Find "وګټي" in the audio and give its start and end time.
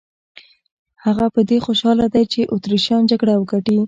3.37-3.77